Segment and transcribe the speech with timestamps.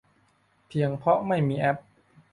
[0.67, 1.77] เพียงเพราะไม่มีแอป